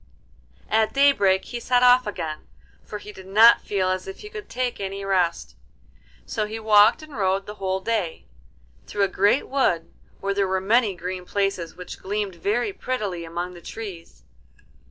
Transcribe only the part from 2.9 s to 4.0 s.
he did not feel